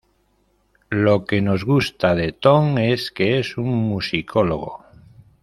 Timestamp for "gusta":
1.63-2.15